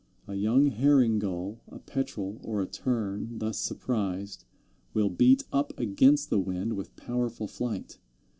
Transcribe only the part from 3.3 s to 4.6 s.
thus surprised